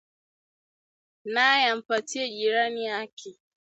naye 1.33 1.63
ampatie 1.73 2.23
jirani 2.35 2.83
yake 2.91 3.29